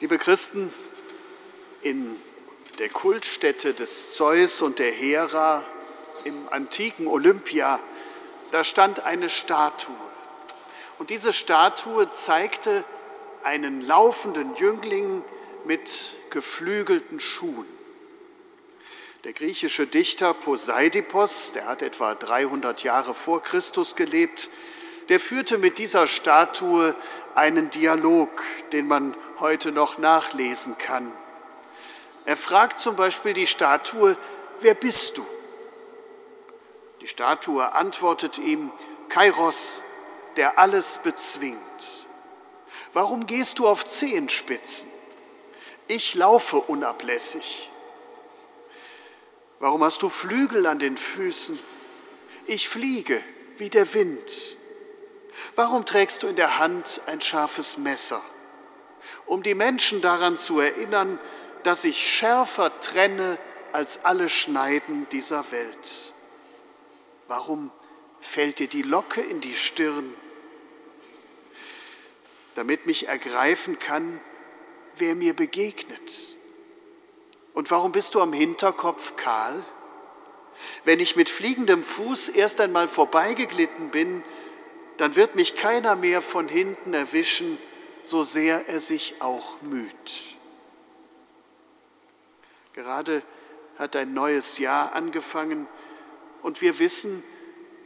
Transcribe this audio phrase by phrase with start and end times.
[0.00, 0.72] Liebe Christen,
[1.82, 2.14] in
[2.78, 5.66] der Kultstätte des Zeus und der Hera
[6.22, 7.80] im antiken Olympia,
[8.52, 9.96] da stand eine Statue.
[11.00, 12.84] Und diese Statue zeigte
[13.42, 15.24] einen laufenden Jüngling
[15.64, 17.66] mit geflügelten Schuhen.
[19.24, 24.48] Der griechische Dichter Poseidipos, der hat etwa 300 Jahre vor Christus gelebt,
[25.08, 26.94] der führte mit dieser Statue
[27.34, 31.12] einen Dialog, den man heute noch nachlesen kann.
[32.24, 34.16] Er fragt zum Beispiel die Statue,
[34.60, 35.26] wer bist du?
[37.00, 38.70] Die Statue antwortet ihm,
[39.08, 39.82] Kairos,
[40.36, 42.06] der alles bezwingt.
[42.92, 44.90] Warum gehst du auf Zehenspitzen?
[45.86, 47.70] Ich laufe unablässig.
[49.58, 51.58] Warum hast du Flügel an den Füßen?
[52.46, 53.22] Ich fliege
[53.56, 54.57] wie der Wind.
[55.56, 58.22] Warum trägst du in der Hand ein scharfes Messer?
[59.26, 61.18] Um die Menschen daran zu erinnern,
[61.62, 63.38] dass ich schärfer trenne
[63.72, 66.14] als alle Schneiden dieser Welt.
[67.26, 67.70] Warum
[68.20, 70.14] fällt dir die Locke in die Stirn?
[72.54, 74.20] Damit mich ergreifen kann,
[74.96, 76.34] wer mir begegnet.
[77.54, 79.64] Und warum bist du am Hinterkopf kahl?
[80.84, 84.22] Wenn ich mit fliegendem Fuß erst einmal vorbeigeglitten bin,
[84.98, 87.58] dann wird mich keiner mehr von hinten erwischen,
[88.02, 90.36] so sehr er sich auch müht.
[92.74, 93.22] Gerade
[93.78, 95.66] hat ein neues Jahr angefangen
[96.42, 97.22] und wir wissen,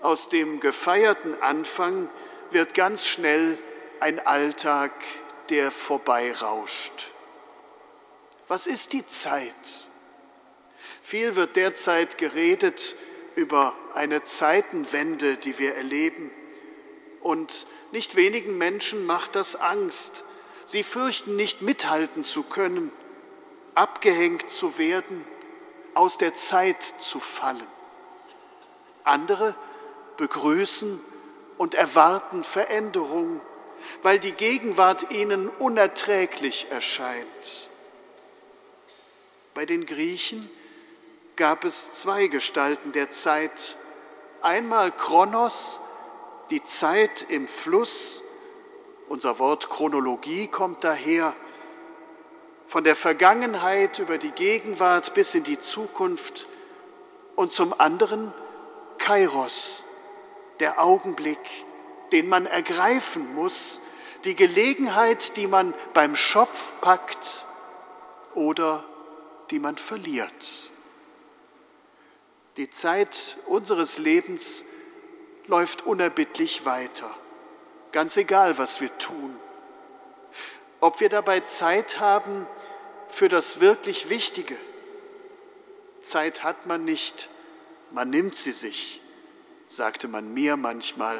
[0.00, 2.08] aus dem gefeierten Anfang
[2.50, 3.58] wird ganz schnell
[4.00, 4.92] ein Alltag,
[5.50, 7.10] der vorbeirauscht.
[8.48, 9.88] Was ist die Zeit?
[11.02, 12.96] Viel wird derzeit geredet
[13.34, 16.30] über eine Zeitenwende, die wir erleben.
[17.24, 20.24] Und nicht wenigen Menschen macht das Angst.
[20.66, 22.92] Sie fürchten nicht mithalten zu können,
[23.74, 25.24] abgehängt zu werden,
[25.94, 27.66] aus der Zeit zu fallen.
[29.04, 29.54] Andere
[30.18, 31.00] begrüßen
[31.56, 33.40] und erwarten Veränderung,
[34.02, 37.70] weil die Gegenwart ihnen unerträglich erscheint.
[39.54, 40.50] Bei den Griechen
[41.36, 43.78] gab es zwei Gestalten der Zeit.
[44.42, 45.80] Einmal Kronos,
[46.50, 48.22] die Zeit im Fluss,
[49.08, 51.34] unser Wort Chronologie kommt daher,
[52.66, 56.46] von der Vergangenheit über die Gegenwart bis in die Zukunft
[57.36, 58.32] und zum anderen
[58.98, 59.84] Kairos,
[60.60, 61.38] der Augenblick,
[62.12, 63.80] den man ergreifen muss,
[64.24, 67.46] die Gelegenheit, die man beim Schopf packt
[68.34, 68.84] oder
[69.50, 70.70] die man verliert.
[72.56, 74.64] Die Zeit unseres Lebens
[75.46, 77.14] läuft unerbittlich weiter,
[77.92, 79.38] ganz egal, was wir tun.
[80.80, 82.46] Ob wir dabei Zeit haben
[83.08, 84.56] für das wirklich Wichtige.
[86.02, 87.28] Zeit hat man nicht,
[87.90, 89.00] man nimmt sie sich,
[89.68, 91.18] sagte man mir manchmal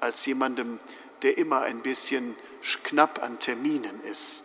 [0.00, 0.80] als jemandem,
[1.22, 2.36] der immer ein bisschen
[2.82, 4.44] knapp an Terminen ist.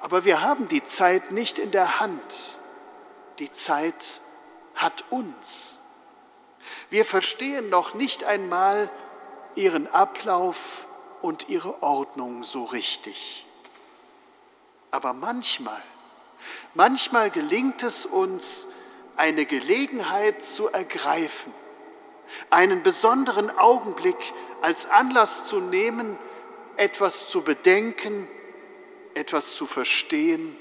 [0.00, 2.58] Aber wir haben die Zeit nicht in der Hand.
[3.38, 4.20] Die Zeit
[4.74, 5.81] hat uns.
[6.92, 8.90] Wir verstehen noch nicht einmal
[9.54, 10.86] ihren Ablauf
[11.22, 13.46] und ihre Ordnung so richtig.
[14.90, 15.82] Aber manchmal,
[16.74, 18.68] manchmal gelingt es uns,
[19.16, 21.54] eine Gelegenheit zu ergreifen,
[22.50, 26.18] einen besonderen Augenblick als Anlass zu nehmen,
[26.76, 28.28] etwas zu bedenken,
[29.14, 30.58] etwas zu verstehen,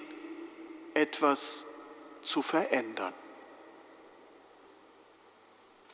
[0.94, 1.76] etwas
[2.22, 3.14] zu verändern.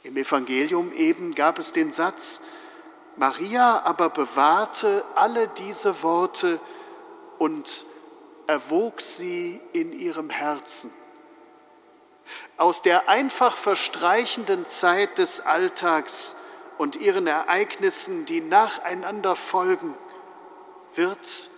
[0.07, 2.39] Im Evangelium eben gab es den Satz,
[3.17, 6.61] Maria aber bewahrte alle diese Worte
[7.39, 7.85] und
[8.47, 10.91] erwog sie in ihrem Herzen.
[12.55, 16.37] Aus der einfach verstreichenden Zeit des Alltags
[16.77, 19.93] und ihren Ereignissen, die nacheinander folgen,
[20.95, 21.49] wird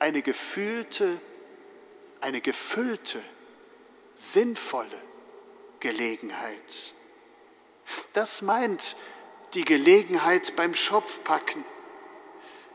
[0.00, 1.20] eine gefühlte,
[2.20, 3.20] eine gefüllte,
[4.14, 5.00] sinnvolle
[5.78, 6.94] Gelegenheit.
[8.12, 8.96] Das meint
[9.54, 11.64] die Gelegenheit beim Schopfpacken.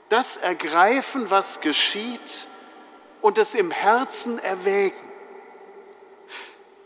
[0.09, 2.47] Das Ergreifen, was geschieht
[3.21, 4.95] und es im Herzen erwägen.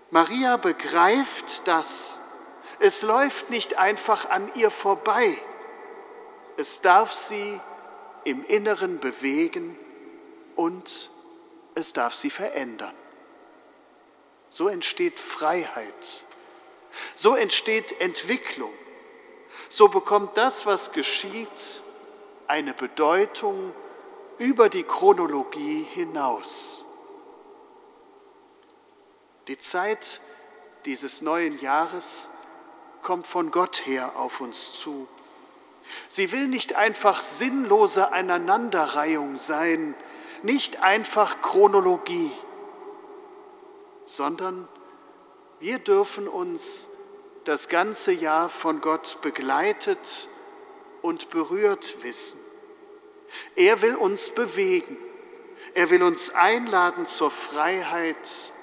[0.10, 2.20] Maria begreift das.
[2.80, 5.38] Es läuft nicht einfach an ihr vorbei.
[6.58, 7.62] Es darf sie
[8.24, 9.78] im Inneren bewegen
[10.56, 11.10] und
[11.76, 12.94] es darf sie verändern.
[14.50, 16.26] So entsteht Freiheit
[17.16, 18.74] so entsteht Entwicklung.
[19.70, 21.84] So bekommt das, was geschieht,
[22.48, 23.74] eine Bedeutung,
[24.38, 26.86] über die Chronologie hinaus.
[29.48, 30.20] Die Zeit
[30.86, 32.32] dieses neuen Jahres
[33.04, 35.08] kommt von Gott her auf uns zu.
[36.08, 39.96] Sie will nicht einfach sinnlose Aneinanderreihung sein,
[40.42, 42.32] nicht einfach Chronologie,
[44.06, 44.68] sondern
[45.62, 46.90] wir dürfen uns
[47.46, 50.28] das ganze Jahr von Gott begleitet
[51.02, 52.40] und berührt wissen.
[53.56, 54.98] Er will uns bewegen.
[55.74, 58.54] Er will uns einladen zur Freiheit.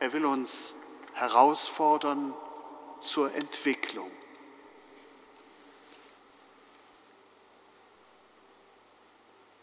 [0.00, 0.76] Er will uns
[1.14, 2.34] herausfordern
[3.00, 4.10] zur Entwicklung.